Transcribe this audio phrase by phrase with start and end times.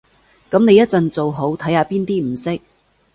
[0.49, 2.59] 噉你一陣做好，睇下邊啲唔識